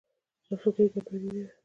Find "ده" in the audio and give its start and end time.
1.35-1.45